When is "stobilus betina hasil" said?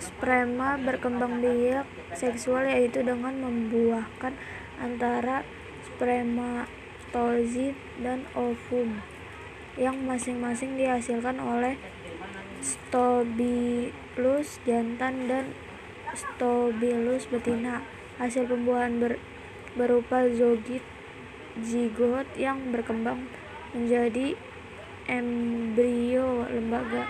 16.12-18.44